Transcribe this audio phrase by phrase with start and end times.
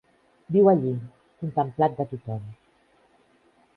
[0.55, 0.93] Viu allí
[1.43, 2.49] contemplat de tothom.